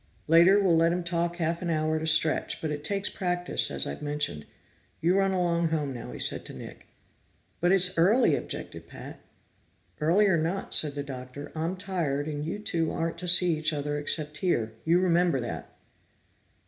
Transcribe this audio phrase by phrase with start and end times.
[0.25, 3.69] Later we'll let him talk half an hour at a stretch, but it takes practice,
[3.69, 4.47] as I've mentioned.
[4.99, 6.87] You run along home now," he said to Nick.
[7.59, 9.19] "But it's early!" objected Pat.
[9.99, 13.71] "Early or not," said the Doctor, "I'm tired, and you two aren't to see each
[13.73, 14.73] other except here.
[14.85, 15.69] You remember that."